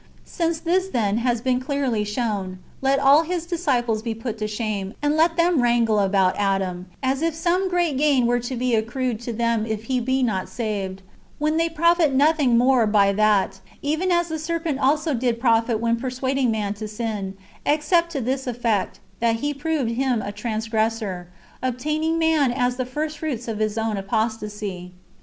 ^ 0.01 0.03
Since 0.25 0.61
this, 0.61 0.87
then, 0.87 1.17
has 1.19 1.41
been 1.41 1.59
clearly 1.59 2.03
shown, 2.03 2.57
let 2.81 2.97
all 2.97 3.21
his 3.21 3.45
disciples 3.45 4.01
be 4.01 4.15
put 4.15 4.39
to 4.39 4.47
shame, 4.47 4.95
and 4.99 5.15
let 5.15 5.37
them 5.37 5.61
wrangle 5.61 5.97
^ 5.97 6.03
about 6.03 6.33
Adam, 6.39 6.87
as 7.03 7.21
if 7.21 7.35
some 7.35 7.69
great 7.69 7.99
gain 7.99 8.25
were 8.25 8.39
to 8.39 8.73
accrue 8.75 9.13
to 9.13 9.31
them 9.31 9.63
if 9.67 9.83
he 9.83 9.99
be 9.99 10.23
not 10.23 10.49
saved; 10.49 11.03
when 11.37 11.57
they 11.57 11.69
profit 11.69 12.13
nothing 12.15 12.57
more 12.57 12.87
[by 12.87 13.13
that], 13.13 13.59
even 13.83 14.09
as 14.11 14.29
the 14.29 14.39
serpent 14.39 14.79
also 14.79 15.13
did 15.13 15.35
not 15.35 15.39
profit 15.41 15.79
when 15.79 15.97
persuading 15.97 16.49
man 16.49 16.73
[to 16.73 16.87
sin], 16.87 17.37
except 17.63 18.11
to 18.13 18.21
this 18.21 18.47
effect, 18.47 18.99
that 19.19 19.35
he 19.35 19.53
proved 19.53 19.91
him 19.91 20.19
a 20.23 20.31
transgressor, 20.31 21.29
obtaining 21.61 22.17
man 22.17 22.51
as 22.51 22.75
the 22.77 22.87
first 22.87 23.19
fruits 23.19 23.47
of 23.47 23.59
his 23.59 23.77
own 23.77 23.97
apostasy. 23.97 24.93